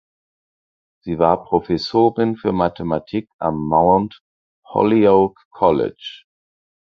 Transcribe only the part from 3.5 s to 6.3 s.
Mount Holyoke College.